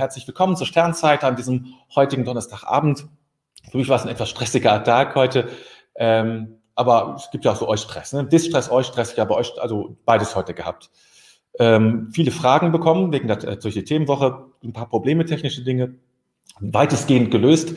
[0.00, 3.06] Herzlich willkommen zur Sternzeit an diesem heutigen Donnerstagabend.
[3.70, 5.50] Für mich war es ein etwas stressiger Tag heute,
[5.94, 8.14] ähm, aber es gibt ja auch so euch Stress.
[8.14, 8.24] Ne?
[8.24, 10.88] Distress, euch Stress, ich habe euch also beides heute gehabt.
[11.58, 15.96] Ähm, viele Fragen bekommen wegen der, äh, durch die Themenwoche, ein paar Probleme, technische Dinge,
[16.60, 17.74] weitestgehend gelöst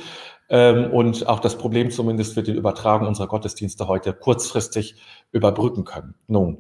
[0.47, 4.95] ähm, und auch das Problem zumindest für die Übertragung unserer Gottesdienste heute kurzfristig
[5.33, 6.15] überbrücken können.
[6.27, 6.59] Nun,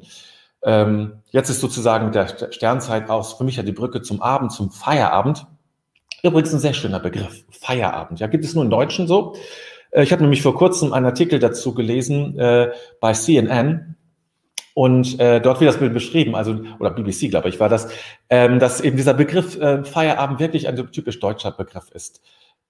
[0.61, 4.69] ähm, jetzt ist sozusagen der Sternzeit aus für mich ja die Brücke zum Abend, zum
[4.69, 5.47] Feierabend.
[6.25, 8.21] Übrigens ein sehr schöner Begriff, Feierabend.
[8.21, 9.35] Ja, gibt es nur im Deutschen so.
[9.91, 13.95] Äh, ich habe nämlich vor kurzem einen Artikel dazu gelesen äh, bei CNN
[14.73, 17.89] und äh, dort wird das Bild beschrieben, also oder BBC, glaube ich, war das,
[18.29, 22.21] ähm, dass eben dieser Begriff äh, Feierabend wirklich ein typisch deutscher Begriff ist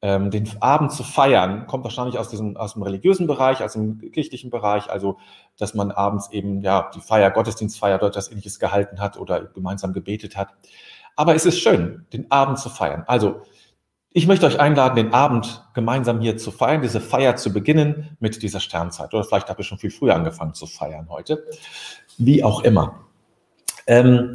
[0.04, 4.12] ähm, den Abend zu feiern, kommt wahrscheinlich aus diesem, aus dem religiösen Bereich, aus dem
[4.12, 5.18] kirchlichen Bereich, also
[5.58, 9.94] dass man abends eben ja die Feier, Gottesdienstfeier dort etwas ähnliches gehalten hat oder gemeinsam
[9.94, 10.50] gebetet hat.
[11.16, 13.04] Aber es ist schön, den Abend zu feiern.
[13.08, 13.42] Also
[14.16, 18.44] ich möchte euch einladen, den Abend gemeinsam hier zu feiern, diese Feier zu beginnen mit
[18.44, 19.14] dieser Sternzeit.
[19.14, 21.44] Oder vielleicht habt ihr schon viel früher angefangen zu feiern heute.
[22.20, 23.02] Wie auch immer.
[23.88, 24.34] Ähm,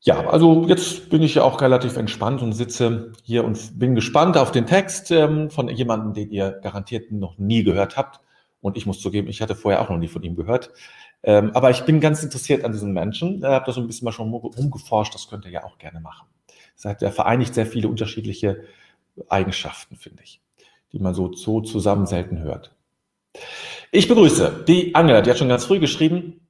[0.00, 4.36] ja, also jetzt bin ich ja auch relativ entspannt und sitze hier und bin gespannt
[4.36, 8.20] auf den Text ähm, von jemandem, den ihr garantiert noch nie gehört habt.
[8.60, 10.70] Und ich muss zugeben, ich hatte vorher auch noch nie von ihm gehört.
[11.24, 13.38] Ähm, aber ich bin ganz interessiert an diesen Menschen.
[13.38, 15.14] Ich habe da so ein bisschen mal schon umgeforscht.
[15.14, 16.26] Das könnt ihr ja auch gerne machen.
[16.74, 18.64] Das heißt, er vereinigt sehr viele unterschiedliche
[19.28, 20.40] Eigenschaften, finde ich,
[20.92, 22.74] die man so, so zusammen selten hört.
[23.90, 26.40] Ich begrüße die Angela, die hat schon ganz früh geschrieben.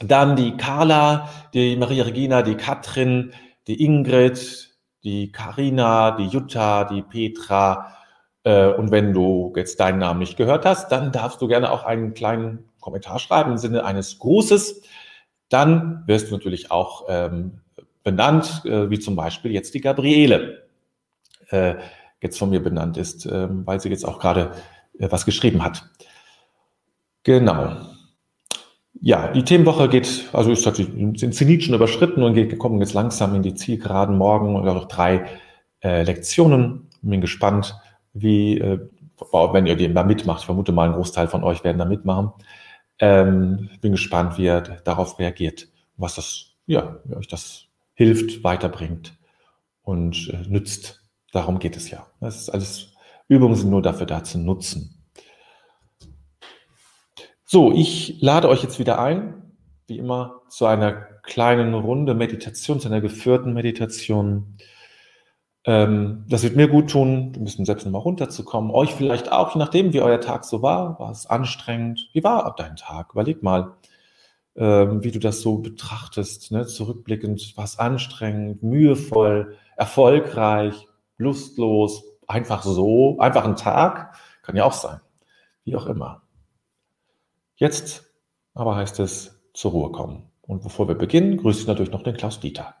[0.00, 3.32] Dann die Carla, die Maria Regina, die Katrin,
[3.66, 4.70] die Ingrid,
[5.04, 7.94] die Karina, die Jutta, die Petra.
[8.44, 11.84] Äh, und wenn du jetzt deinen Namen nicht gehört hast, dann darfst du gerne auch
[11.84, 14.82] einen kleinen Kommentar schreiben im Sinne eines Grußes.
[15.48, 17.60] Dann wirst du natürlich auch ähm,
[18.04, 20.64] benannt, äh, wie zum Beispiel jetzt die Gabriele
[21.48, 21.76] äh,
[22.20, 24.52] jetzt von mir benannt ist, äh, weil sie jetzt auch gerade
[24.98, 25.88] äh, was geschrieben hat.
[27.22, 27.76] Genau.
[29.00, 33.34] Ja, die Themenwoche geht, also ist den Zenit schon überschritten und geht, kommen jetzt langsam
[33.34, 35.26] in die Zielgeraden morgen noch drei
[35.82, 36.88] äh, Lektionen.
[37.02, 37.74] Bin gespannt,
[38.12, 38.78] wie, äh,
[39.32, 42.32] wenn ihr den da mitmacht, ich vermute mal, ein Großteil von euch werden da mitmachen.
[43.02, 49.18] Ähm, bin gespannt, wie ihr darauf reagiert, was das, ja, wie euch das hilft, weiterbringt
[49.82, 51.02] und äh, nützt.
[51.32, 52.06] Darum geht es ja.
[52.20, 52.92] Das ist alles,
[53.26, 55.02] Übungen sind nur dafür da zu nutzen.
[57.44, 59.52] So, ich lade euch jetzt wieder ein,
[59.88, 64.58] wie immer, zu einer kleinen Runde Meditation, zu einer geführten Meditation.
[65.64, 68.70] Ähm, das wird mir gut tun, ein bisschen selbst nochmal runterzukommen.
[68.72, 70.98] Euch vielleicht auch, je nachdem, wie euer Tag so war.
[70.98, 72.08] War es anstrengend?
[72.12, 73.12] Wie war dein Tag?
[73.12, 73.74] Überleg mal,
[74.56, 76.66] ähm, wie du das so betrachtest, ne?
[76.66, 77.56] zurückblickend.
[77.56, 84.16] War es anstrengend, mühevoll, erfolgreich, lustlos, einfach so, einfach ein Tag?
[84.42, 85.00] Kann ja auch sein.
[85.64, 86.22] Wie auch immer.
[87.56, 88.12] Jetzt
[88.54, 90.30] aber heißt es zur Ruhe kommen.
[90.42, 92.74] Und bevor wir beginnen, grüße ich natürlich noch den Klaus Dieter.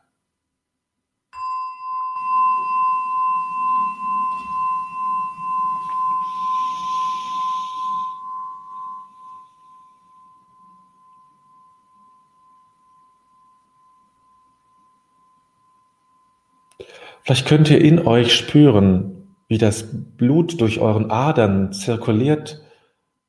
[17.24, 22.62] Vielleicht könnt ihr in euch spüren, wie das Blut durch euren Adern zirkuliert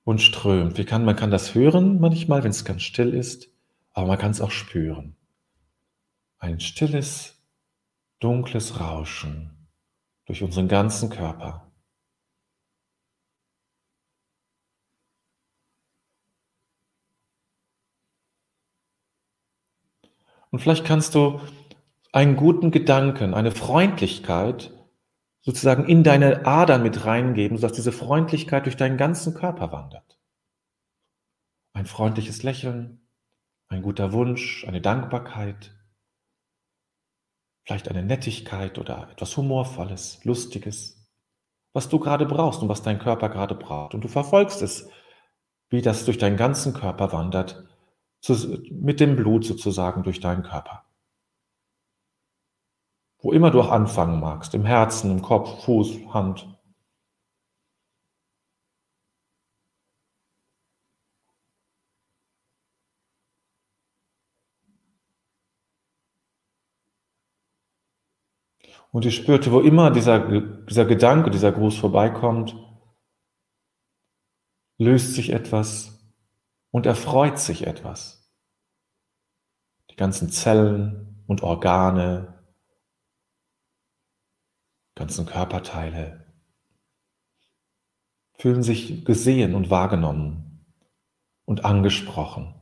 [0.04, 0.78] und strömt.
[0.78, 3.50] Wie kann, man kann das hören manchmal, wenn es ganz still ist,
[3.94, 5.16] aber man kann es auch spüren.
[6.40, 7.40] Ein stilles,
[8.20, 9.70] dunkles Rauschen
[10.26, 11.72] durch unseren ganzen Körper.
[20.50, 21.42] Und vielleicht kannst du
[22.14, 24.72] einen guten Gedanken, eine Freundlichkeit
[25.42, 30.20] sozusagen in deine Adern mit reingeben, sodass diese Freundlichkeit durch deinen ganzen Körper wandert.
[31.74, 33.10] Ein freundliches Lächeln,
[33.68, 35.76] ein guter Wunsch, eine Dankbarkeit,
[37.66, 41.10] vielleicht eine Nettigkeit oder etwas Humorvolles, Lustiges,
[41.74, 43.96] was du gerade brauchst und was dein Körper gerade braucht.
[43.96, 44.88] Und du verfolgst es,
[45.70, 47.66] wie das durch deinen ganzen Körper wandert,
[48.70, 50.86] mit dem Blut sozusagen durch deinen Körper.
[53.24, 56.46] Wo immer du auch anfangen magst, im Herzen, im Kopf, Fuß, Hand.
[68.92, 70.20] Und ich spürte, wo immer dieser,
[70.68, 72.58] dieser Gedanke, dieser Gruß vorbeikommt,
[74.78, 76.14] löst sich etwas
[76.72, 78.30] und erfreut sich etwas.
[79.90, 82.33] Die ganzen Zellen und Organe
[84.96, 86.26] ganzen Körperteile
[88.36, 90.66] fühlen sich gesehen und wahrgenommen
[91.46, 92.56] und angesprochen.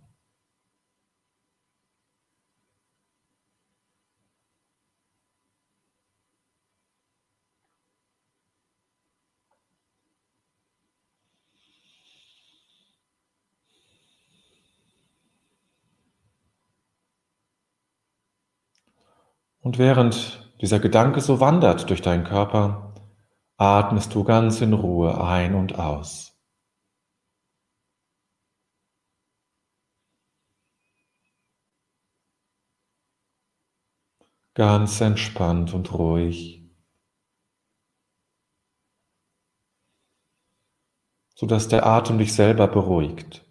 [19.62, 22.94] Und während dieser Gedanke so wandert durch deinen Körper,
[23.58, 26.28] atmest du ganz in Ruhe ein und aus.
[34.54, 36.70] Ganz entspannt und ruhig,
[41.36, 43.51] sodass der Atem dich selber beruhigt.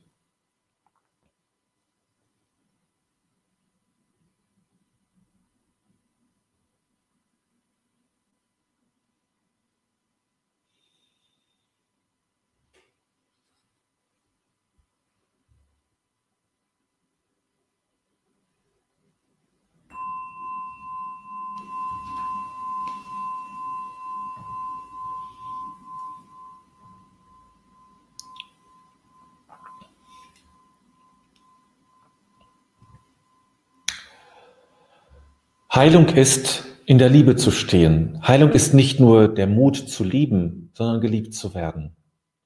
[35.80, 38.20] Heilung ist, in der Liebe zu stehen.
[38.28, 41.96] Heilung ist nicht nur der Mut zu lieben, sondern geliebt zu werden.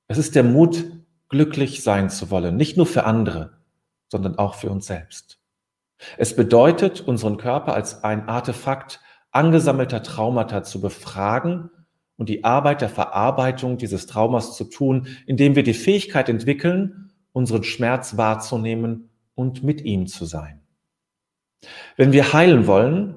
[0.06, 0.84] Es ist der Mut,
[1.28, 3.58] glücklich sein zu wollen, nicht nur für andere,
[4.06, 5.40] sondern auch für uns selbst.
[6.16, 9.00] Es bedeutet, unseren Körper als ein Artefakt
[9.32, 11.70] angesammelter Traumata zu befragen
[12.16, 17.64] und die Arbeit der Verarbeitung dieses Traumas zu tun, indem wir die Fähigkeit entwickeln, unseren
[17.64, 20.60] Schmerz wahrzunehmen und mit ihm zu sein.
[21.96, 23.16] Wenn wir heilen wollen,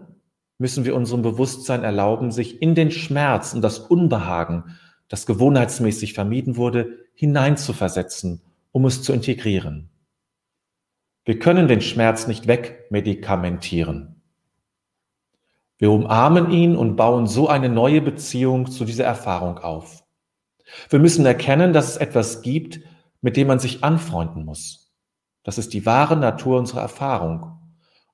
[0.58, 4.78] müssen wir unserem Bewusstsein erlauben, sich in den Schmerz und das Unbehagen,
[5.08, 9.90] das gewohnheitsmäßig vermieden wurde, hineinzuversetzen, um es zu integrieren.
[11.26, 14.22] Wir können den Schmerz nicht wegmedikamentieren.
[15.78, 20.04] Wir umarmen ihn und bauen so eine neue Beziehung zu dieser Erfahrung auf.
[20.90, 22.80] Wir müssen erkennen, dass es etwas gibt,
[23.22, 24.92] mit dem man sich anfreunden muss.
[25.44, 27.57] Das ist die wahre Natur unserer Erfahrung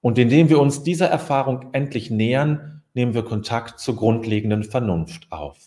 [0.03, 5.57] und indem wir uns dieser Erfahrung endlich nähern, nehmen wir Kontakt zur grundlegenden Vernunft auf.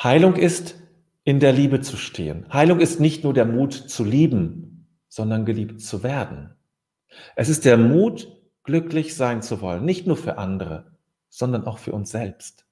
[0.00, 0.76] Heilung ist,
[1.24, 2.46] in der Liebe zu stehen.
[2.52, 6.54] Heilung ist nicht nur der Mut zu lieben, sondern geliebt zu werden.
[7.34, 8.28] Es ist der Mut,
[8.62, 10.96] glücklich sein zu wollen, nicht nur für andere,
[11.28, 12.64] sondern auch für uns selbst.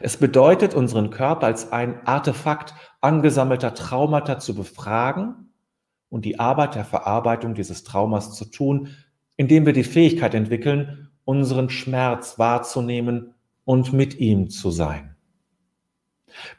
[0.00, 5.52] Es bedeutet, unseren Körper als ein Artefakt angesammelter Traumata zu befragen
[6.08, 8.88] und die Arbeit der Verarbeitung dieses Traumas zu tun,
[9.36, 13.34] indem wir die Fähigkeit entwickeln, unseren Schmerz wahrzunehmen
[13.64, 15.14] und mit ihm zu sein.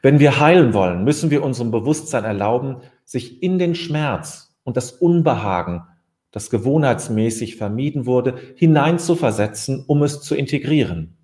[0.02, 4.92] Wenn wir heilen wollen, müssen wir unserem Bewusstsein erlauben, sich in den Schmerz und das
[4.92, 5.82] Unbehagen,
[6.30, 11.16] das gewohnheitsmäßig vermieden wurde, hineinzuversetzen, um es zu integrieren.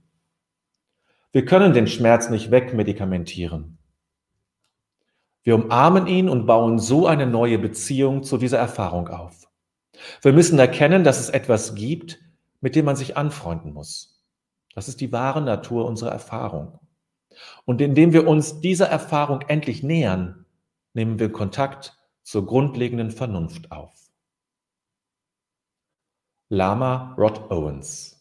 [1.33, 3.76] Wir können den Schmerz nicht wegmedikamentieren.
[5.47, 9.49] Wir umarmen ihn und bauen so eine neue Beziehung zu dieser Erfahrung auf.
[10.21, 12.19] Wir müssen erkennen, dass es etwas gibt,
[12.61, 14.25] mit dem man sich anfreunden muss.
[14.75, 16.81] Das ist die wahre Natur unserer Erfahrung.
[17.65, 20.47] Und indem wir uns dieser Erfahrung endlich nähern,
[20.95, 23.95] nehmen wir Kontakt zur grundlegenden Vernunft auf.
[26.49, 28.16] Lama Rod Owens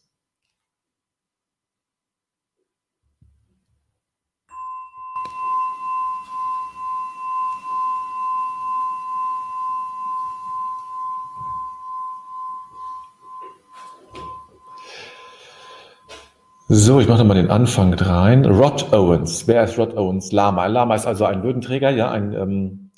[16.68, 18.44] So, ich mache mal den Anfang rein.
[18.44, 19.48] Rod Owens.
[19.48, 20.32] Wer ist Rod Owens?
[20.32, 20.66] Lama.
[20.66, 22.90] Lama ist also ein Würdenträger, ja, ein, ähm,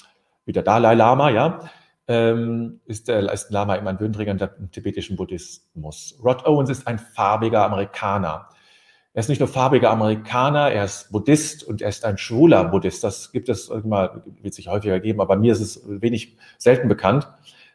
[0.45, 1.59] wie der Dalai Lama, ja.
[2.07, 6.17] Ähm, ist, der, ist Lama eben ein Würdenträger im tibetischen Buddhismus.
[6.23, 8.47] Rod Owens ist ein farbiger Amerikaner.
[9.13, 13.03] Er ist nicht nur farbiger Amerikaner, er ist Buddhist und er ist ein schwuler Buddhist.
[13.03, 17.27] Das gibt es immer, wird sich häufiger geben, aber mir ist es wenig selten bekannt,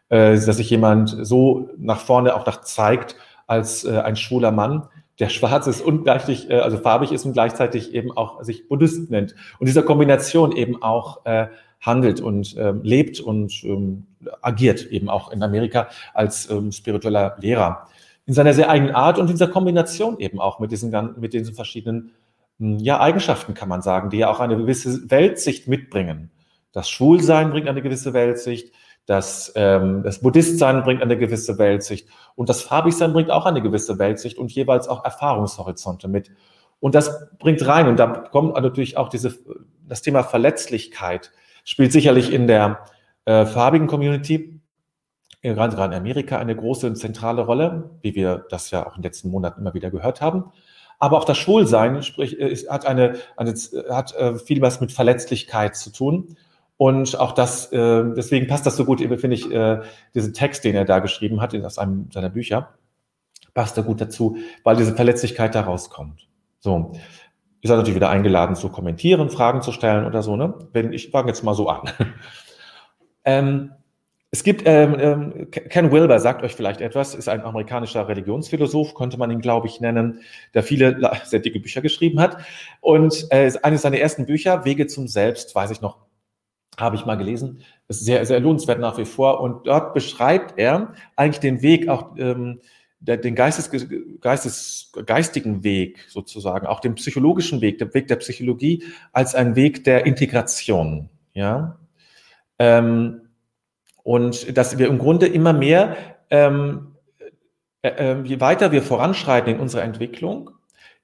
[0.09, 4.89] äh, dass sich jemand so nach vorne auch nach zeigt als äh, ein schwuler Mann
[5.23, 9.09] der schwarz ist und gleichzeitig, äh, also farbig ist und gleichzeitig eben auch sich Buddhist
[9.09, 9.37] nennt.
[9.61, 11.47] Und dieser Kombination eben auch äh,
[11.81, 14.09] handelt und ähm, lebt und ähm,
[14.41, 17.87] agiert eben auch in Amerika als ähm, spiritueller Lehrer.
[18.27, 21.55] In seiner sehr eigenen Art und in dieser Kombination eben auch mit diesen, mit diesen
[21.55, 22.11] verschiedenen
[22.59, 26.33] hm, ja, Eigenschaften, kann man sagen, die ja auch eine gewisse Weltsicht mitbringen.
[26.73, 28.75] Das Schwulsein bringt eine gewisse Weltsicht,
[29.07, 33.99] Das, ähm, das Buddhistsein bringt eine gewisse Weltsicht und das Farbigsein bringt auch eine gewisse
[33.99, 36.31] Weltsicht und jeweils auch Erfahrungshorizonte mit.
[36.79, 39.35] Und das bringt rein und da kommt natürlich auch diese,
[39.89, 41.33] das Thema Verletzlichkeit
[41.65, 42.85] spielt sicherlich in der
[43.25, 44.61] äh, farbigen Community,
[45.43, 49.05] gerade in Amerika, eine große und zentrale Rolle, wie wir das ja auch in den
[49.05, 50.53] letzten Monaten immer wieder gehört haben.
[50.99, 53.55] Aber auch das Schwulsein sprich, ist, hat, eine, eine,
[53.91, 56.37] hat äh, viel was mit Verletzlichkeit zu tun.
[56.83, 59.83] Und auch das, äh, deswegen passt das so gut, finde ich, äh,
[60.17, 62.71] diesen Text, den er da geschrieben hat, aus einem seiner Bücher,
[63.55, 66.27] passt da gut dazu, weil diese Verletzlichkeit da rauskommt.
[66.59, 66.91] So.
[67.61, 70.55] Ihr seid natürlich wieder eingeladen zu kommentieren, Fragen zu stellen oder so, ne?
[70.73, 71.89] Wenn, ich fange jetzt mal so an.
[73.25, 73.71] ähm,
[74.33, 79.19] es gibt, ähm, ähm, Ken Wilber sagt euch vielleicht etwas, ist ein amerikanischer Religionsphilosoph, könnte
[79.19, 80.23] man ihn, glaube ich, nennen,
[80.53, 82.39] der viele sehr dicke Bücher geschrieben hat.
[82.81, 86.02] Und äh, eines seiner ersten Bücher, Wege zum Selbst, weiß ich noch,
[86.79, 87.63] habe ich mal gelesen.
[87.89, 89.41] ist sehr, sehr lohnenswert nach wie vor.
[89.41, 92.61] Und dort beschreibt er eigentlich den Weg, auch ähm,
[93.01, 93.71] der, den Geistes,
[94.21, 99.85] Geistes, geistigen Weg sozusagen, auch den psychologischen Weg, der Weg der Psychologie als ein Weg
[99.85, 101.11] der Integration.
[101.35, 101.79] Ja.
[102.59, 103.23] Ähm,
[104.05, 105.97] und dass wir im Grunde immer mehr,
[106.31, 106.97] ähm,
[107.83, 110.51] äh, äh, je weiter wir voranschreiten in unserer Entwicklung,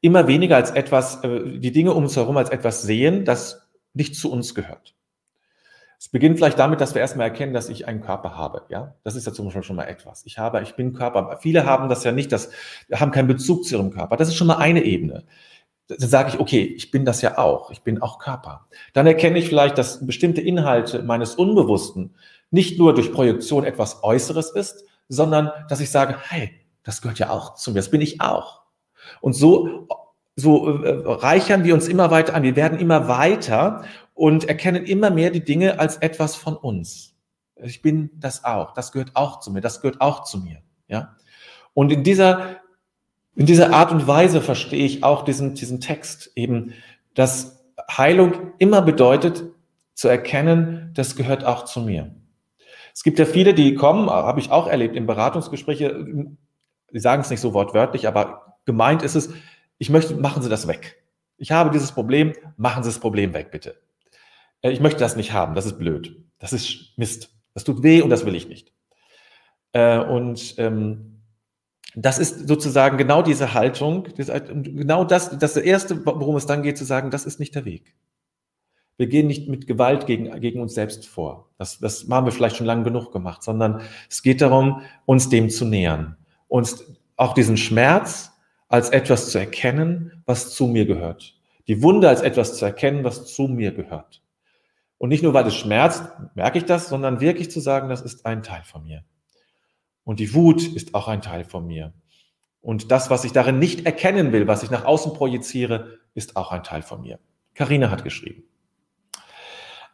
[0.00, 4.14] immer weniger als etwas, äh, die Dinge um uns herum als etwas sehen, das nicht
[4.14, 4.94] zu uns gehört.
[6.00, 8.62] Es beginnt vielleicht damit, dass wir erstmal erkennen, dass ich einen Körper habe.
[8.68, 10.24] Ja, das ist ja zum Beispiel schon mal etwas.
[10.26, 11.38] Ich habe, ich bin Körper.
[11.42, 12.50] Viele haben das ja nicht, das
[12.94, 14.16] haben keinen Bezug zu ihrem Körper.
[14.16, 15.24] Das ist schon mal eine Ebene.
[15.88, 17.72] Dann sage ich, okay, ich bin das ja auch.
[17.72, 18.66] Ich bin auch Körper.
[18.92, 22.14] Dann erkenne ich vielleicht, dass bestimmte Inhalte meines Unbewussten
[22.50, 26.52] nicht nur durch Projektion etwas Äußeres ist, sondern dass ich sage, hey,
[26.84, 27.80] das gehört ja auch zu mir.
[27.80, 28.62] Das bin ich auch.
[29.20, 29.88] Und so
[30.38, 32.44] so äh, reichern wir uns immer weiter an.
[32.44, 33.84] Wir werden immer weiter
[34.18, 37.14] und erkennen immer mehr die Dinge als etwas von uns.
[37.54, 38.74] Ich bin das auch.
[38.74, 39.60] Das gehört auch zu mir.
[39.60, 40.58] Das gehört auch zu mir.
[40.88, 41.14] Ja.
[41.72, 42.56] Und in dieser,
[43.36, 46.74] in dieser Art und Weise verstehe ich auch diesen, diesen Text eben,
[47.14, 47.64] dass
[47.96, 49.44] Heilung immer bedeutet,
[49.94, 52.12] zu erkennen, das gehört auch zu mir.
[52.92, 56.06] Es gibt ja viele, die kommen, habe ich auch erlebt, in Beratungsgespräche,
[56.92, 59.30] die sagen es nicht so wortwörtlich, aber gemeint ist es,
[59.78, 61.04] ich möchte, machen Sie das weg.
[61.36, 63.76] Ich habe dieses Problem, machen Sie das Problem weg, bitte.
[64.62, 66.16] Äh, ich möchte das nicht haben, das ist blöd.
[66.38, 67.30] Das ist Mist.
[67.54, 68.72] Das tut weh und das will ich nicht.
[69.72, 71.22] Äh, und ähm,
[71.94, 76.84] das ist sozusagen genau diese Haltung, genau das, das erste, worum es dann geht, zu
[76.84, 77.94] sagen, das ist nicht der Weg.
[78.96, 81.50] Wir gehen nicht mit Gewalt gegen, gegen uns selbst vor.
[81.56, 85.50] Das, das haben wir vielleicht schon lange genug gemacht, sondern es geht darum, uns dem
[85.50, 86.16] zu nähern.
[86.48, 86.84] Uns
[87.16, 88.32] auch diesen Schmerz
[88.68, 91.34] als etwas zu erkennen, was zu mir gehört.
[91.68, 94.22] Die Wunde als etwas zu erkennen, was zu mir gehört.
[94.98, 98.26] Und nicht nur, weil es schmerzt, merke ich das, sondern wirklich zu sagen, das ist
[98.26, 99.04] ein Teil von mir.
[100.04, 101.92] Und die Wut ist auch ein Teil von mir.
[102.60, 106.50] Und das, was ich darin nicht erkennen will, was ich nach außen projiziere, ist auch
[106.50, 107.20] ein Teil von mir.
[107.54, 108.42] Karina hat geschrieben.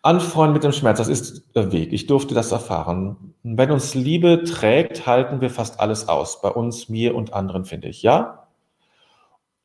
[0.03, 1.93] Anfreuen mit dem Schmerz, das ist der Weg.
[1.93, 3.35] Ich durfte das erfahren.
[3.43, 6.43] Wenn uns Liebe trägt, halten wir fast alles aus.
[6.43, 8.03] Bei uns, mir und anderen, finde ich.
[8.03, 8.49] Ja?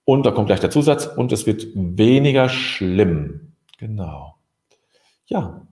[0.06, 3.54] Und da kommt gleich der Zusatz, und es wird weniger schlimm.
[3.78, 4.39] Genau.
[5.30, 5.68] Ja,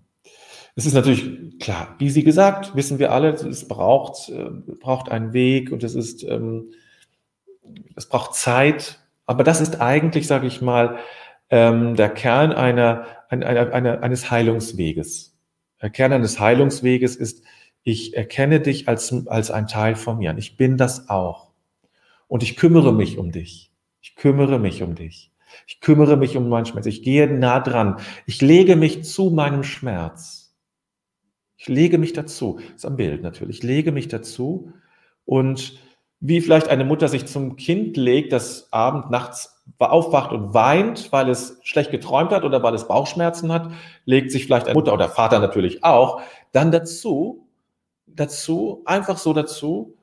[0.75, 4.49] es ist natürlich klar, wie Sie gesagt, wissen wir alle, es braucht, äh,
[4.79, 6.69] braucht einen Weg und es ist, ähm,
[7.95, 8.99] es braucht Zeit.
[9.25, 10.99] Aber das ist eigentlich, sage ich mal,
[11.49, 15.35] ähm, der Kern einer, einer, einer, eines Heilungsweges.
[15.81, 17.43] Der Kern eines Heilungsweges ist,
[17.81, 20.29] ich erkenne dich als, als ein Teil von mir.
[20.29, 21.51] Und ich bin das auch.
[22.27, 23.71] Und ich kümmere mich um dich.
[24.01, 25.31] Ich kümmere mich um dich.
[25.67, 26.85] Ich kümmere mich um meinen Schmerz.
[26.85, 27.97] Ich gehe nah dran.
[28.25, 30.55] Ich lege mich zu meinem Schmerz.
[31.57, 32.59] Ich lege mich dazu.
[32.59, 33.57] Das ist am Bild natürlich.
[33.57, 34.71] Ich lege mich dazu
[35.25, 35.79] und
[36.19, 41.29] wie vielleicht eine Mutter sich zum Kind legt, das abend, nachts aufwacht und weint, weil
[41.29, 43.71] es schlecht geträumt hat oder weil es Bauchschmerzen hat,
[44.05, 46.21] legt sich vielleicht eine Mutter oder Vater natürlich auch
[46.53, 47.47] dann dazu,
[48.07, 49.93] dazu, einfach so dazu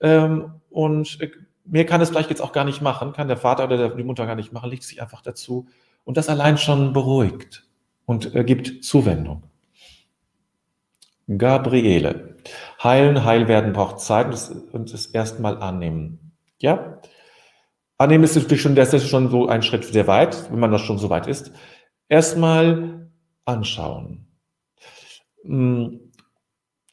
[0.00, 1.18] ähm, und
[1.64, 4.26] mehr kann es vielleicht jetzt auch gar nicht machen, kann der Vater oder die Mutter
[4.26, 5.66] gar nicht machen, legt sich einfach dazu.
[6.04, 7.66] Und das allein schon beruhigt
[8.04, 9.44] und äh, gibt Zuwendung.
[11.26, 12.36] Gabriele.
[12.82, 14.26] Heilen, heil werden braucht Zeit
[14.72, 16.32] und das erstmal annehmen.
[16.60, 17.00] Ja?
[17.96, 20.82] Annehmen ist natürlich schon, das ist schon so ein Schritt sehr weit, wenn man das
[20.82, 21.52] schon so weit ist.
[22.08, 23.10] Erstmal
[23.46, 24.26] anschauen.
[25.42, 26.03] Hm,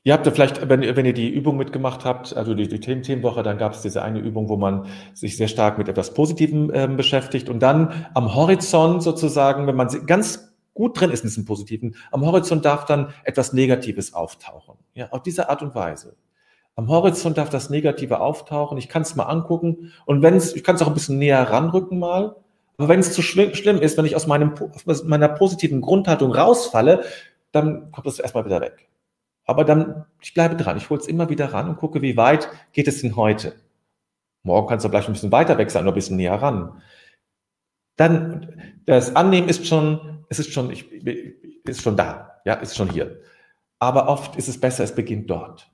[0.04, 3.04] Ihr habt ja vielleicht, wenn, wenn ihr die Übung mitgemacht habt, also die, die Themen
[3.04, 6.72] Themenwoche, dann gab es diese eine Übung, wo man sich sehr stark mit etwas Positivem
[6.74, 11.46] ähm, beschäftigt und dann am Horizont sozusagen, wenn man ganz gut drin ist in diesem
[11.46, 14.76] Positiven, am Horizont darf dann etwas Negatives auftauchen.
[14.96, 16.16] Ja, auf diese Art und Weise.
[16.76, 18.78] Am Horizont darf das Negative auftauchen.
[18.80, 19.92] Ich kann es mal angucken.
[20.06, 22.38] Und wenn es, ich kann es auch ein bisschen näher ranrücken mal.
[22.78, 24.54] Aber wenn es zu schlimm ist, wenn ich aus, meinem,
[24.86, 27.04] aus meiner positiven Grundhaltung rausfalle,
[27.52, 28.88] dann kommt es erstmal wieder weg.
[29.46, 30.78] Aber dann, ich bleibe dran.
[30.78, 33.56] Ich hole es immer wieder ran und gucke, wie weit geht es denn heute.
[34.44, 36.82] Morgen kannst du vielleicht ein bisschen weiter weg sein oder ein bisschen näher ran.
[37.96, 40.92] Dann, das Annehmen ist schon, es ist schon, ich,
[41.66, 42.42] ist schon da.
[42.46, 43.20] Ja, ist schon hier.
[43.80, 45.70] Aber oft ist es besser, es beginnt dort.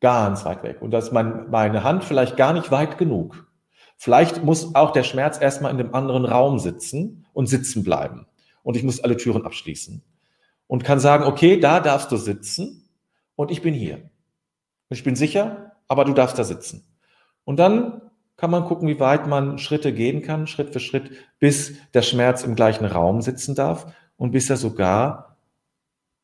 [0.00, 0.80] Ganz weit weg.
[0.80, 3.50] Und dass mein, meine Hand vielleicht gar nicht weit genug.
[3.96, 8.26] Vielleicht muss auch der Schmerz erstmal in dem anderen Raum sitzen und sitzen bleiben.
[8.62, 10.02] Und ich muss alle Türen abschließen.
[10.66, 12.85] Und kann sagen, okay, da darfst du sitzen
[13.36, 14.10] und ich bin hier.
[14.88, 16.84] Ich bin sicher, aber du darfst da sitzen.
[17.44, 18.02] Und dann
[18.36, 22.42] kann man gucken, wie weit man Schritte gehen kann, Schritt für Schritt, bis der Schmerz
[22.42, 25.36] im gleichen Raum sitzen darf und bis er sogar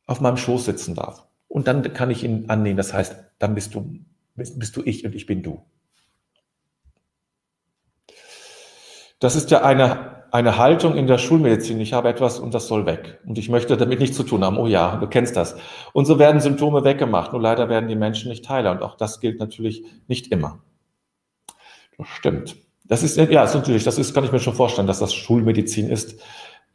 [0.07, 1.27] auf meinem Schoß sitzen darf.
[1.49, 2.77] Und dann kann ich ihn annehmen.
[2.77, 4.01] Das heißt, dann bist du,
[4.35, 5.63] bist, bist du ich und ich bin du.
[9.21, 11.79] Das ist ja eine, eine Haltung in der Schulmedizin.
[11.79, 13.21] Ich habe etwas und das soll weg.
[13.27, 14.57] Und ich möchte damit nichts zu tun haben.
[14.57, 15.57] Oh ja, du kennst das.
[15.93, 17.33] Und so werden Symptome weggemacht.
[17.33, 18.73] Nur leider werden die Menschen nicht Heiler.
[18.73, 20.61] Und auch das gilt natürlich nicht immer.
[21.99, 22.57] Das stimmt.
[22.85, 25.91] Das ist, ja, ist natürlich, das ist, kann ich mir schon vorstellen, dass das Schulmedizin
[25.91, 26.19] ist.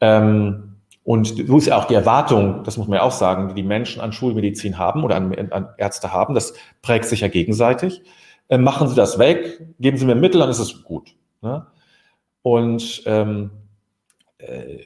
[0.02, 3.56] Ähm, und so ist ja auch die Erwartung, das muss man ja auch sagen, die
[3.56, 8.04] die Menschen an Schulmedizin haben oder an, an Ärzte haben, das prägt sich ja gegenseitig.
[8.50, 11.16] Ähm, machen Sie das weg, geben Sie mir Mittel, dann ist es gut.
[11.42, 11.66] Ne?
[12.42, 13.52] Und ähm,
[14.38, 14.80] äh,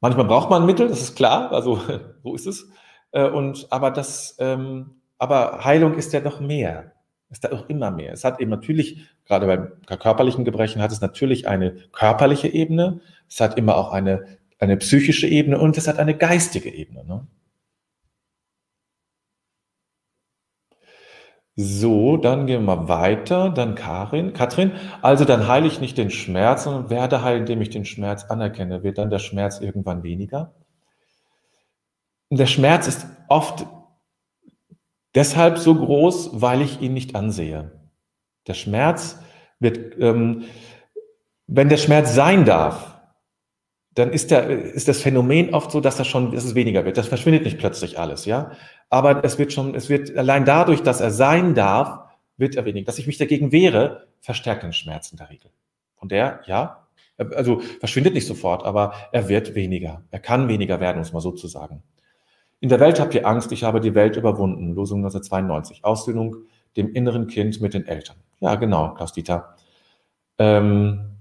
[0.00, 1.80] manchmal braucht man Mittel, das ist klar, also
[2.22, 2.68] so ist es.
[3.12, 6.92] Äh, und aber das, ähm, aber Heilung ist ja doch mehr
[7.32, 8.12] ist da auch immer mehr.
[8.12, 13.40] Es hat eben natürlich, gerade bei körperlichen Gebrechen, hat es natürlich eine körperliche Ebene, es
[13.40, 14.26] hat immer auch eine,
[14.58, 17.04] eine psychische Ebene und es hat eine geistige Ebene.
[17.04, 17.26] Ne?
[21.54, 23.50] So, dann gehen wir weiter.
[23.50, 24.72] Dann Karin, Katrin.
[25.02, 28.82] Also dann heile ich nicht den Schmerz, sondern werde heilen, indem ich den Schmerz anerkenne.
[28.82, 30.54] Wird dann der Schmerz irgendwann weniger?
[32.30, 33.66] Der Schmerz ist oft
[35.14, 37.72] Deshalb so groß, weil ich ihn nicht ansehe.
[38.46, 39.18] Der Schmerz
[39.60, 40.44] wird, ähm,
[41.46, 42.91] wenn der Schmerz sein darf,
[43.94, 46.96] dann ist, der, ist das Phänomen oft so, dass er schon, dass es weniger wird.
[46.96, 48.52] Das verschwindet nicht plötzlich alles, ja.
[48.88, 52.00] Aber es wird schon, es wird allein dadurch, dass er sein darf,
[52.36, 52.86] wird er weniger.
[52.86, 55.50] Dass ich mich dagegen wehre, verstärkt den Schmerz in der Regel.
[55.96, 56.86] Und der, ja,
[57.18, 60.02] also verschwindet nicht sofort, aber er wird weniger.
[60.10, 61.82] Er kann weniger werden, um es mal so zu sagen.
[62.60, 64.74] In der Welt habt ihr Angst, ich habe die Welt überwunden.
[64.74, 65.84] Losung 1992.
[65.84, 66.36] Aussöhnung
[66.76, 68.16] dem inneren Kind mit den Eltern.
[68.40, 69.56] Ja, genau, Klaus-Dieter.
[70.38, 71.11] Ähm,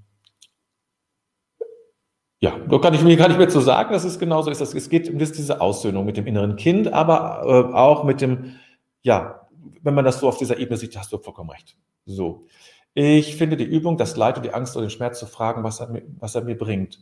[2.44, 4.62] ja, da kann ich mir gar nicht mehr zu sagen, dass es genauso ist.
[4.62, 8.56] Es geht um diese Aussöhnung mit dem inneren Kind, aber äh, auch mit dem,
[9.04, 9.48] ja,
[9.84, 11.78] wenn man das so auf dieser Ebene sieht, hast du vollkommen recht.
[12.06, 12.48] So.
[12.96, 15.80] Ich finde die Übung, das Leid und die Angst oder den Schmerz zu fragen, was
[15.80, 17.00] er mir, was er mir bringt.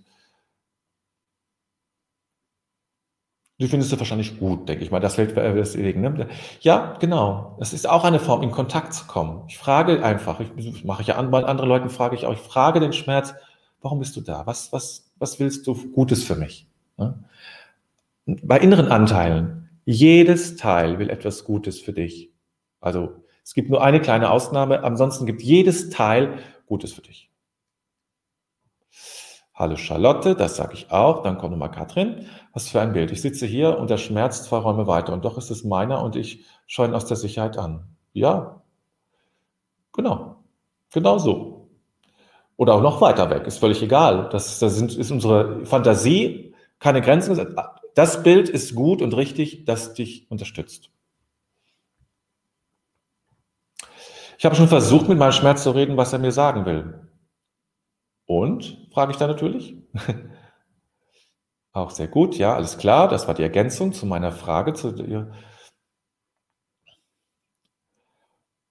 [3.59, 4.99] Die findest du wahrscheinlich gut, denke ich mal.
[4.99, 6.01] Das fällt deswegen.
[6.01, 6.27] Ne?
[6.61, 7.57] Ja, genau.
[7.61, 9.43] Es ist auch eine Form, in Kontakt zu kommen.
[9.47, 12.39] Ich frage einfach, ich mache ich ja an, bei anderen Leuten frage ich auch, ich
[12.39, 13.33] frage den Schmerz,
[13.81, 14.45] warum bist du da?
[14.45, 16.67] Was, was, was willst du Gutes für mich?
[18.25, 22.31] Bei inneren Anteilen, jedes Teil will etwas Gutes für dich.
[22.79, 27.31] Also es gibt nur eine kleine Ausnahme, ansonsten gibt jedes Teil Gutes für dich.
[29.59, 31.21] Hallo Charlotte, das sage ich auch.
[31.21, 32.27] Dann kommt nochmal Katrin.
[32.53, 33.11] Was für ein Bild.
[33.11, 36.15] Ich sitze hier und der Schmerz zwei Räume weiter und doch ist es meiner und
[36.15, 37.83] ich schaue ihn aus der Sicherheit an.
[38.13, 38.61] Ja,
[39.91, 40.43] genau.
[40.93, 41.58] Genau so.
[42.59, 44.27] Oder auch noch weiter weg, ist völlig egal.
[44.33, 47.55] Das, das sind, ist unsere Fantasie, keine Grenzen.
[47.95, 50.89] Das Bild ist gut und richtig, das dich unterstützt.
[54.37, 57.07] Ich habe schon versucht, mit meinem Schmerz zu reden, was er mir sagen will.
[58.25, 59.77] Und, frage ich da natürlich.
[61.71, 63.07] Auch sehr gut, ja, alles klar.
[63.07, 64.73] Das war die Ergänzung zu meiner Frage.
[64.73, 65.31] Zu dir.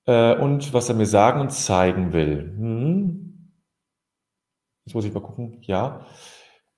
[0.05, 2.53] Äh, und was er mir sagen und zeigen will.
[2.59, 3.28] Hm.
[4.89, 5.59] Jetzt muss ich mal gucken.
[5.63, 6.07] Ja.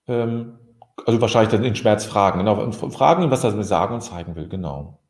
[0.07, 0.59] Ähm,
[1.07, 2.39] also wahrscheinlich dann in Schmerz fragen.
[2.41, 2.71] Genau.
[2.73, 4.49] Fragen ihn, was er mir sagen und zeigen will.
[4.49, 5.01] Genau.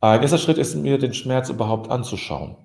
[0.00, 2.56] Ein erster Schritt ist mir, den Schmerz überhaupt anzuschauen.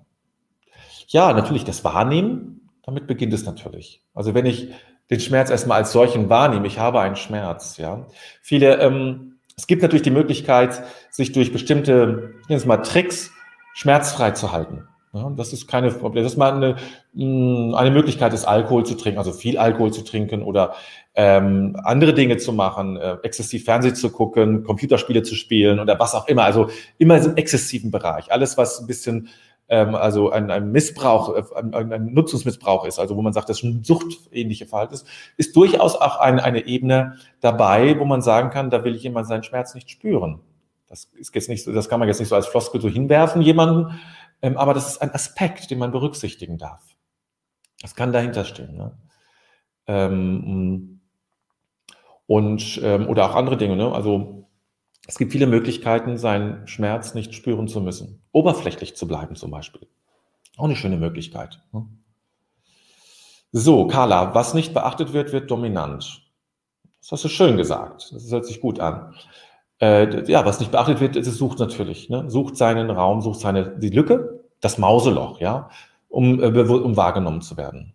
[1.07, 4.03] Ja, natürlich das Wahrnehmen damit beginnt es natürlich.
[4.13, 4.69] Also wenn ich
[5.09, 8.07] den Schmerz erstmal als solchen wahrnehme, ich habe einen Schmerz, ja.
[8.41, 13.31] Viele, ähm, es gibt natürlich die Möglichkeit, sich durch bestimmte, ich nenne es mal Tricks,
[13.73, 14.87] schmerzfrei zu halten.
[15.13, 16.23] Ja, das ist keine Problem.
[16.23, 16.75] Das ist mal eine,
[17.13, 20.73] mm, eine Möglichkeit ist, Alkohol zu trinken, also viel Alkohol zu trinken oder
[21.15, 26.15] ähm, andere Dinge zu machen, äh, exzessiv Fernsehen zu gucken, Computerspiele zu spielen oder was
[26.15, 26.45] auch immer.
[26.45, 28.31] Also immer im exzessiven Bereich.
[28.31, 29.27] Alles, was ein bisschen
[29.71, 33.63] ähm, also ein, ein Missbrauch, äh, ein, ein, Nutzungsmissbrauch ist, also wo man sagt, das
[33.63, 38.69] ein suchtähnliche Verhalten ist, ist durchaus auch ein, eine Ebene dabei, wo man sagen kann,
[38.69, 40.39] da will jemand seinen Schmerz nicht spüren.
[40.89, 43.41] Das ist jetzt nicht so, das kann man jetzt nicht so als Floskel so hinwerfen,
[43.41, 43.97] jemanden,
[44.41, 46.83] aber das ist ein Aspekt, den man berücksichtigen darf.
[47.81, 48.75] Das kann dahinter stehen.
[48.75, 48.97] Ne?
[49.87, 51.01] Ähm,
[52.27, 53.75] und, ähm, oder auch andere Dinge.
[53.75, 53.91] Ne?
[53.91, 54.47] Also
[55.07, 58.23] es gibt viele Möglichkeiten, seinen Schmerz nicht spüren zu müssen.
[58.31, 59.87] Oberflächlich zu bleiben zum Beispiel.
[60.57, 61.61] Auch eine schöne Möglichkeit.
[61.71, 61.87] Ne?
[63.51, 66.21] So, Carla, was nicht beachtet wird, wird dominant.
[67.01, 68.11] Das hast du schön gesagt.
[68.13, 69.13] Das hört sich gut an.
[69.81, 72.07] Äh, ja, was nicht beachtet wird, ist, es sucht natürlich.
[72.07, 72.29] Ne?
[72.29, 75.69] Sucht seinen Raum, sucht seine, die Lücke, das Mauseloch, ja,
[76.07, 77.93] um, äh, um wahrgenommen zu werden.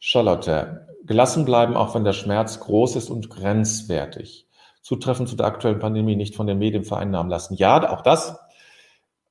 [0.00, 4.48] Charlotte, gelassen bleiben, auch wenn der Schmerz groß ist und grenzwertig.
[4.82, 7.54] Zutreffend zu der aktuellen Pandemie nicht von den Medien vereinnahmen lassen.
[7.54, 8.36] Ja, auch das.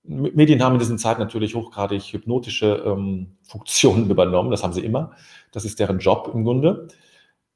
[0.03, 4.51] Medien haben in diesen Zeiten natürlich hochgradig hypnotische ähm, Funktionen übernommen.
[4.51, 5.11] Das haben sie immer.
[5.51, 6.87] Das ist deren Job im Grunde.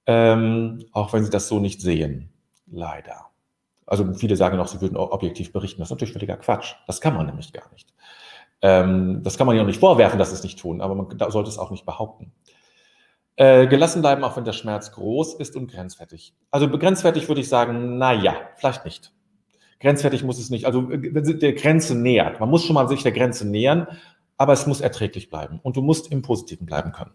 [0.06, 2.30] Ähm, auch wenn sie das so nicht sehen.
[2.72, 3.26] Leider.
[3.86, 5.82] Also viele sagen noch, sie würden objektiv berichten.
[5.82, 6.76] Das ist natürlich völliger Quatsch.
[6.86, 7.94] Das kann man nämlich gar nicht.
[8.62, 11.08] Ähm, das kann man ja auch nicht vorwerfen, dass sie es nicht tun, aber man
[11.32, 12.32] sollte es auch nicht behaupten.
[13.36, 16.34] Äh, gelassen bleiben, auch wenn der Schmerz groß ist und grenzwertig.
[16.52, 19.14] Also grenzwertig würde ich sagen, na ja, vielleicht nicht.
[19.80, 20.66] Grenzwertig muss es nicht.
[20.66, 22.40] Also äh, der Grenze nähert.
[22.40, 23.88] Man muss schon mal sich der Grenze nähern,
[24.38, 25.60] aber es muss erträglich bleiben.
[25.64, 27.14] Und du musst im Positiven bleiben können.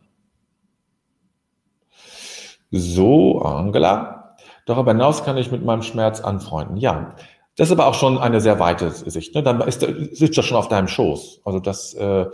[2.71, 4.24] So, Angela.
[4.67, 6.77] Darüber hinaus kann ich mit meinem Schmerz anfreunden.
[6.77, 7.15] Ja,
[7.57, 9.35] das ist aber auch schon eine sehr weite Sicht.
[9.35, 9.43] Ne?
[9.43, 11.43] Dann ist, sitzt das schon auf deinem Schoß.
[11.45, 12.27] Also das, äh,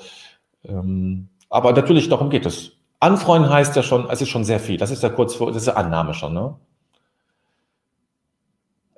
[0.65, 2.73] ähm, aber natürlich darum geht es.
[3.01, 4.77] Anfreunden heißt ja schon, es ist schon sehr viel.
[4.77, 6.57] Das ist ja kurz vor, das ist ja Annahme schon, ne?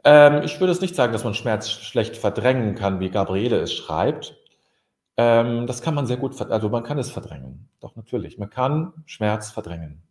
[0.04, 3.72] Ähm, ich würde es nicht sagen, dass man Schmerz schlecht verdrängen kann, wie Gabriele es
[3.72, 4.36] schreibt.
[5.16, 7.68] Ähm, das kann man sehr gut, also man kann es verdrängen.
[7.80, 10.02] Doch natürlich, man kann Schmerz verdrängen.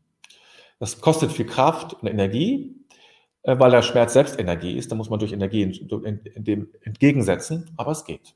[0.79, 2.80] Das kostet viel Kraft und Energie,
[3.43, 4.91] weil der Schmerz selbst Energie ist.
[4.91, 8.35] Da muss man durch Energie in, in, dem entgegensetzen, aber es geht.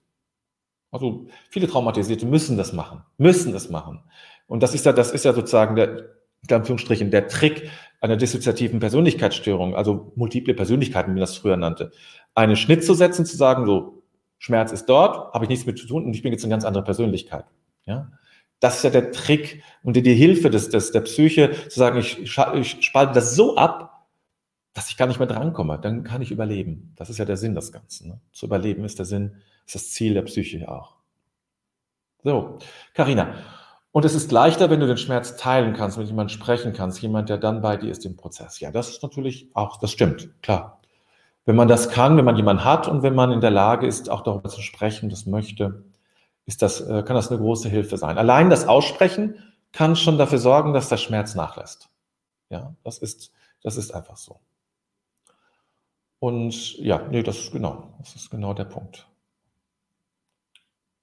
[0.92, 4.04] Also viele Traumatisierte müssen das machen, müssen das machen.
[4.48, 6.16] Und das ist ja, das ist ja sozusagen der,
[6.48, 7.70] in Anführungsstrichen, der Trick
[8.02, 11.92] einer dissoziativen Persönlichkeitsstörung, also multiple Persönlichkeiten, wie man das früher nannte.
[12.34, 14.04] Einen Schnitt zu setzen, zu sagen, so,
[14.38, 16.66] Schmerz ist dort, habe ich nichts mit zu tun und ich bin jetzt eine ganz
[16.66, 17.46] andere Persönlichkeit.
[17.86, 18.12] Ja?
[18.60, 21.98] Das ist ja der Trick und die, die Hilfe des, des, der Psyche, zu sagen,
[21.98, 23.95] ich, ich spalte das so ab,
[24.76, 25.80] dass ich gar nicht mehr drankomme.
[25.80, 26.94] Dann kann ich überleben.
[26.98, 28.10] Das ist ja der Sinn des Ganzen.
[28.10, 28.20] Ne?
[28.34, 30.96] Zu überleben ist der Sinn, ist das Ziel der Psyche auch.
[32.24, 32.60] So,
[32.94, 33.36] Karina.
[33.94, 37.30] Und es ist leichter, wenn du den Schmerz teilen kannst, mit jemandem sprechen kannst, jemand,
[37.30, 38.60] der dann bei dir ist im Prozess.
[38.60, 40.82] Ja, das ist natürlich auch, das stimmt, klar.
[41.46, 44.10] Wenn man das kann, wenn man jemanden hat und wenn man in der Lage ist,
[44.10, 45.86] auch darüber zu sprechen, das möchte,
[46.46, 48.18] ist das, äh, kann das eine große Hilfe sein.
[48.18, 49.36] Allein das Aussprechen
[49.72, 51.88] kann schon dafür sorgen, dass der Schmerz nachlässt.
[52.50, 54.42] Ja, das ist, das ist einfach so.
[56.26, 59.08] Und ja, nee, das ist genau, das ist genau der Punkt.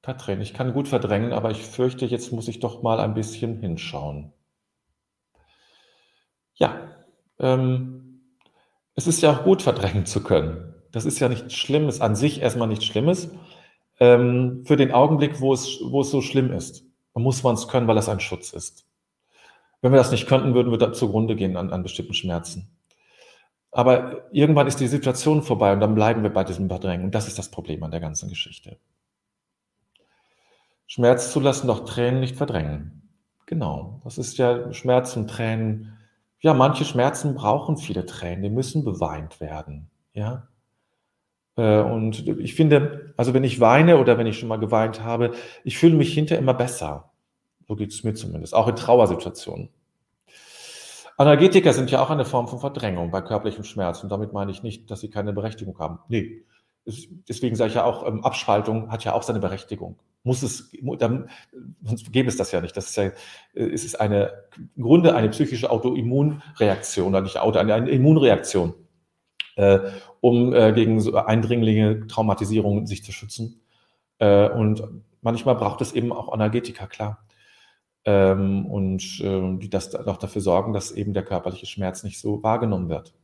[0.02, 3.60] Katrin, ich kann gut verdrängen, aber ich fürchte, jetzt muss ich doch mal ein bisschen
[3.60, 4.32] hinschauen.
[6.54, 6.96] Ja,
[7.38, 8.32] ähm,
[8.96, 10.74] es ist ja auch gut, verdrängen zu können.
[10.90, 13.30] Das ist ja nichts Schlimmes, an sich erstmal nichts Schlimmes.
[14.00, 17.86] Ähm, für den Augenblick, wo es, wo es so schlimm ist, muss man es können,
[17.86, 18.88] weil es ein Schutz ist.
[19.82, 22.76] Wenn wir das nicht könnten, würden wir da zugrunde gehen an, an bestimmten Schmerzen.
[23.72, 27.06] Aber irgendwann ist die Situation vorbei und dann bleiben wir bei diesem Verdrängen.
[27.06, 28.76] Und das ist das Problem an der ganzen Geschichte.
[30.86, 33.08] Schmerz zulassen, doch Tränen nicht verdrängen.
[33.46, 35.96] Genau, das ist ja Schmerz und Tränen.
[36.40, 39.90] Ja, manche Schmerzen brauchen viele Tränen, die müssen beweint werden.
[40.12, 40.48] Ja.
[41.56, 45.32] Äh, und ich finde, also wenn ich weine oder wenn ich schon mal geweint habe,
[45.64, 47.10] ich fühle mich hinterher immer besser.
[47.68, 49.70] So geht es mir zumindest, auch in Trauersituationen.
[51.16, 54.02] Analgetika sind ja auch eine Form von Verdrängung bei körperlichem Schmerz.
[54.02, 55.98] Und damit meine ich nicht, dass sie keine Berechtigung haben.
[56.08, 56.44] Nee.
[57.28, 61.28] Deswegen sage ich ja auch, ähm, Abspaltung hat ja auch seine Berechtigung muss es, dann,
[61.82, 62.76] sonst gäbe es das ja nicht.
[62.76, 63.10] Das ist ja,
[63.54, 64.32] es ist eine,
[64.76, 68.74] im Grunde eine psychische Autoimmunreaktion, oder nicht Auto, eine, eine Immunreaktion,
[69.56, 69.80] äh,
[70.20, 73.62] um äh, gegen so Eindringlinge, Traumatisierungen sich zu schützen.
[74.18, 74.82] Äh, und
[75.22, 77.24] manchmal braucht es eben auch Analgetika, klar.
[78.04, 82.42] Ähm, und äh, die das auch dafür sorgen, dass eben der körperliche Schmerz nicht so
[82.42, 83.14] wahrgenommen wird.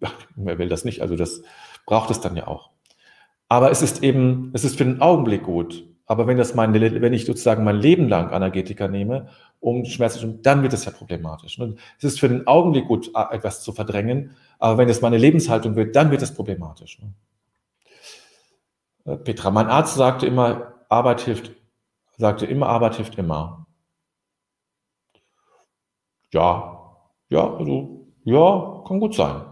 [0.36, 1.02] Wer will das nicht?
[1.02, 1.42] Also das
[1.84, 2.70] braucht es dann ja auch.
[3.48, 5.86] Aber es ist eben, es ist für den Augenblick gut.
[6.06, 9.28] Aber wenn das meine, wenn ich sozusagen mein Leben lang Analgetika nehme,
[9.60, 11.58] um Schmerzen, dann wird es ja problematisch.
[11.98, 15.94] Es ist für den Augenblick gut, etwas zu verdrängen, aber wenn es meine Lebenshaltung wird,
[15.94, 16.98] dann wird es problematisch.
[19.04, 21.52] Äh, Petra, mein Arzt sagte immer, Arbeit hilft,
[22.20, 23.66] sagte immer, Arbeit hilft immer.
[26.32, 26.96] Ja,
[27.28, 29.42] ja, also, ja, kann gut sein.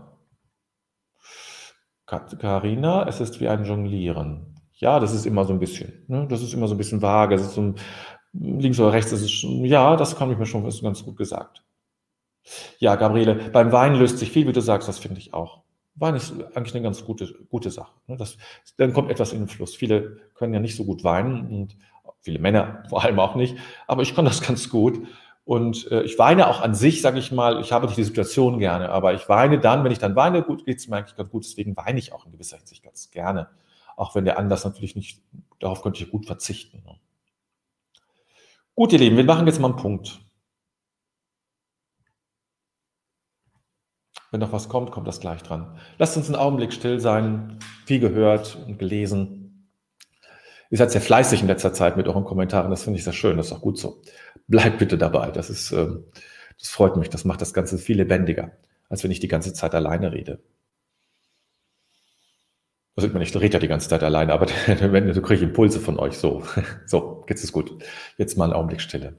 [2.06, 4.54] Karina, es ist wie ein Jonglieren.
[4.74, 6.04] Ja, das ist immer so ein bisschen.
[6.06, 6.26] Ne?
[6.28, 7.36] Das ist immer so ein bisschen vage.
[7.36, 7.74] Das ist so ein,
[8.32, 11.64] links oder rechts, das ist schon, ja, das kann ich mir schon ganz gut gesagt.
[12.78, 15.62] Ja, Gabriele, beim Wein löst sich viel, wie du sagst, das finde ich auch.
[15.94, 17.92] Wein ist eigentlich eine ganz gute, gute Sache.
[18.06, 18.16] Ne?
[18.16, 18.38] Das,
[18.76, 19.74] dann kommt etwas in den Fluss.
[19.74, 21.76] Viele können ja nicht so gut weinen und
[22.28, 25.00] viele Männer vor allem auch nicht, aber ich kann das ganz gut.
[25.46, 28.58] Und äh, ich weine auch an sich, sage ich mal, ich habe nicht die Situation
[28.58, 31.30] gerne, aber ich weine dann, wenn ich dann weine, gut, geht es mir eigentlich ganz
[31.30, 31.44] gut.
[31.44, 33.48] Deswegen weine ich auch in gewisser Hinsicht ganz gerne.
[33.96, 35.22] Auch wenn der Anlass natürlich nicht,
[35.58, 36.82] darauf könnte ich gut verzichten.
[36.84, 36.96] Ne?
[38.74, 40.20] Gut, ihr Lieben, wir machen jetzt mal einen Punkt.
[44.30, 45.78] Wenn noch was kommt, kommt das gleich dran.
[45.96, 49.37] Lasst uns einen Augenblick still sein, viel gehört und gelesen.
[50.70, 53.36] Ihr seid sehr fleißig in letzter Zeit mit euren Kommentaren, das finde ich sehr schön,
[53.36, 54.02] das ist auch gut so.
[54.48, 56.04] Bleibt bitte dabei, das ist, ähm,
[56.58, 58.52] das freut mich, das macht das Ganze viel lebendiger,
[58.88, 60.40] als wenn ich die ganze Zeit alleine rede.
[62.96, 65.80] Also ich meine, ich rede ja die ganze Zeit alleine, aber wenn, du kriegst Impulse
[65.80, 66.42] von euch, so.
[66.86, 67.82] So, jetzt ist gut.
[68.16, 69.18] Jetzt mal einen Augenblick Stille.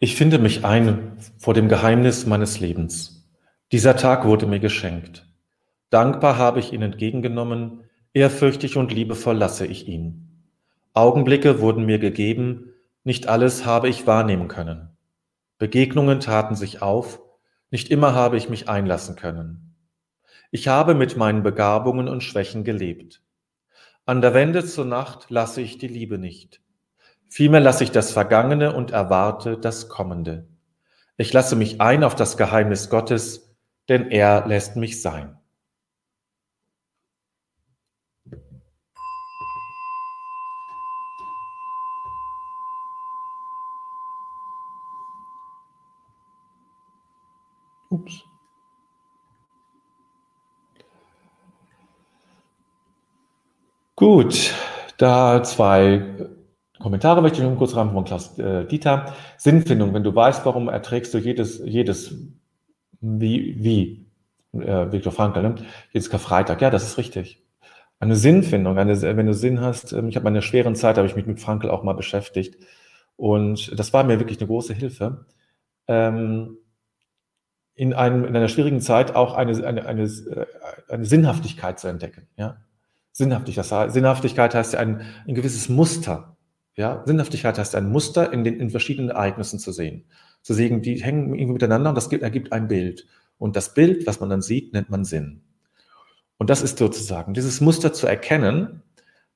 [0.00, 3.28] Ich finde mich ein vor dem Geheimnis meines Lebens.
[3.72, 5.26] Dieser Tag wurde mir geschenkt.
[5.90, 7.82] Dankbar habe ich ihn entgegengenommen,
[8.12, 10.44] ehrfürchtig und liebevoll lasse ich ihn.
[10.94, 14.96] Augenblicke wurden mir gegeben, nicht alles habe ich wahrnehmen können.
[15.58, 17.20] Begegnungen taten sich auf,
[17.72, 19.74] nicht immer habe ich mich einlassen können.
[20.52, 23.20] Ich habe mit meinen Begabungen und Schwächen gelebt.
[24.06, 26.60] An der Wende zur Nacht lasse ich die Liebe nicht.
[27.28, 30.48] Vielmehr lasse ich das Vergangene und erwarte das Kommende.
[31.18, 33.54] Ich lasse mich ein auf das Geheimnis Gottes,
[33.88, 35.36] denn er lässt mich sein.
[47.90, 48.24] Ups.
[53.96, 54.54] Gut,
[54.98, 56.37] da zwei
[56.78, 59.14] Kommentare möchte ich noch kurz rein von Klaus äh, Dieter.
[59.36, 62.14] Sinnfindung, wenn du weißt, warum erträgst du jedes, jedes,
[63.00, 64.06] wie, wie,
[64.60, 65.54] äh, Viktor Frankl, ne?
[65.92, 66.60] jedes Karfreitag.
[66.62, 67.42] Ja, das ist richtig.
[68.00, 71.16] Eine Sinnfindung, eine, wenn du Sinn hast, ähm, ich habe meine schweren Zeit, habe ich
[71.16, 72.56] mich mit Frankl auch mal beschäftigt.
[73.16, 75.26] Und das war mir wirklich eine große Hilfe.
[75.88, 76.58] Ähm,
[77.74, 80.46] in, einem, in einer schwierigen Zeit auch eine, eine, eine, äh,
[80.88, 82.28] eine Sinnhaftigkeit zu entdecken.
[82.36, 82.58] Ja?
[83.10, 86.36] Sinnhaftigkeit, Sinnhaftigkeit heißt ja ein, ein gewisses Muster
[86.78, 90.04] ja, Sinnhaftigkeit heißt ein Muster in den in verschiedenen Ereignissen zu sehen.
[90.42, 93.04] Zu sehen, die hängen irgendwie miteinander und das ergibt ein Bild.
[93.36, 95.42] Und das Bild, was man dann sieht, nennt man Sinn.
[96.36, 98.84] Und das ist sozusagen dieses Muster zu erkennen,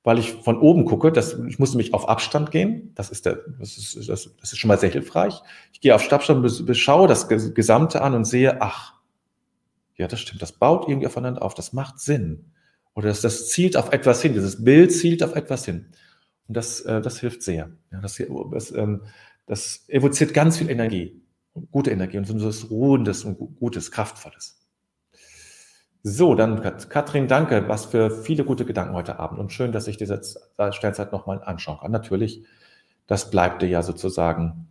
[0.05, 3.40] weil ich von oben gucke, das, ich muss nämlich auf Abstand gehen, das ist, der,
[3.59, 5.42] das, ist, das, das ist schon mal sehr hilfreich.
[5.72, 8.94] Ich gehe auf Abstand, beschaue das Gesamte an und sehe, ach,
[9.96, 12.52] ja, das stimmt, das baut irgendwie aufeinander auf, das macht Sinn.
[12.94, 15.87] Oder das, das zielt auf etwas hin, dieses Bild zielt auf etwas hin.
[16.48, 17.70] Und das, äh, das hilft sehr.
[17.90, 19.02] Ja, das, das, ähm,
[19.46, 21.20] das evoziert ganz viel Energie.
[21.70, 24.62] gute Energie und so etwas Ruhendes und Gutes, Kraftvolles.
[26.05, 29.96] So, dann Katrin, danke, was für viele gute Gedanken heute Abend und schön, dass ich
[29.96, 30.20] diese
[30.72, 31.92] Sternzeit nochmal anschauen kann.
[31.92, 32.44] Natürlich,
[33.07, 34.66] das bleibt dir ja sozusagen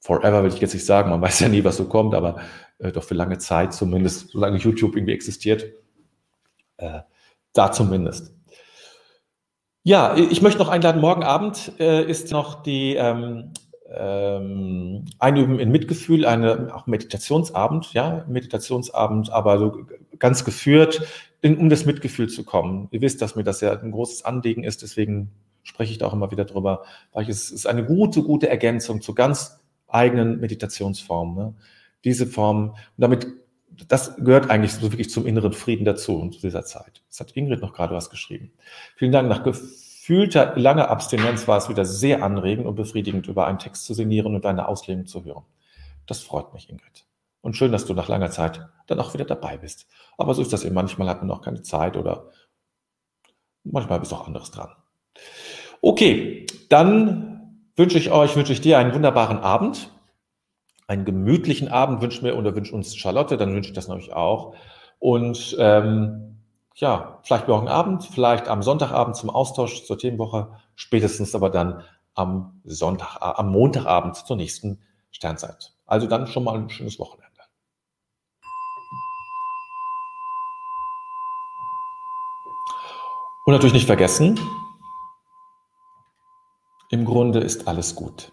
[0.00, 2.40] forever, will ich jetzt nicht sagen, man weiß ja nie, was so kommt, aber
[2.78, 5.66] äh, doch für lange Zeit zumindest, solange YouTube irgendwie existiert,
[6.78, 7.00] äh,
[7.52, 8.34] da zumindest.
[9.84, 13.52] Ja, ich möchte noch einladen, morgen Abend äh, ist noch die ähm,
[13.88, 19.86] ähm, Einüben in Mitgefühl, eine auch Meditationsabend, ja, Meditationsabend, aber so
[20.18, 21.02] ganz geführt,
[21.40, 22.88] in, um das Mitgefühl zu kommen.
[22.90, 25.30] Ihr wisst, dass mir das ja ein großes Anliegen ist, deswegen
[25.62, 29.14] spreche ich da auch immer wieder drüber, weil es ist eine gute, gute Ergänzung zu
[29.14, 31.34] ganz eigenen Meditationsformen.
[31.34, 31.54] Ne?
[32.04, 33.26] Diese Form, und damit,
[33.88, 37.02] das gehört eigentlich so wirklich zum inneren Frieden dazu und zu dieser Zeit.
[37.08, 38.52] Das hat Ingrid noch gerade was geschrieben.
[38.96, 43.58] Vielen Dank nach gefühlter langer Abstinenz war es wieder sehr anregend und befriedigend, über einen
[43.58, 45.44] Text zu sinnieren und deine Auslegung zu hören.
[46.06, 47.04] Das freut mich, Ingrid.
[47.40, 49.86] Und schön, dass du nach langer Zeit dann auch wieder dabei bist.
[50.16, 50.74] Aber so ist das eben.
[50.74, 52.30] Manchmal hat man auch keine Zeit oder
[53.64, 54.70] manchmal ist auch anderes dran.
[55.80, 59.90] Okay, dann wünsche ich euch, wünsche ich dir einen wunderbaren Abend.
[60.88, 64.54] Einen gemütlichen Abend wünschen wir oder wünscht uns Charlotte, dann wünsche ich das natürlich auch.
[64.98, 66.38] Und ähm,
[66.76, 72.62] ja, vielleicht morgen Abend, vielleicht am Sonntagabend zum Austausch zur Themenwoche, spätestens aber dann am
[72.64, 75.74] Sonntag, äh, am Montagabend zur nächsten Sternzeit.
[75.84, 77.28] Also dann schon mal ein schönes Wochenende.
[83.44, 84.40] Und natürlich nicht vergessen,
[86.88, 88.32] im Grunde ist alles gut.